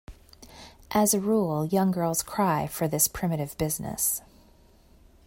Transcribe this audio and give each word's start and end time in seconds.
As 0.89 1.13
a 1.13 1.19
rule 1.19 1.63
young 1.67 1.91
girls 1.91 2.23
cry 2.23 2.65
for 2.65 2.87
this 2.87 3.07
primitive 3.07 3.55
business. 3.59 4.23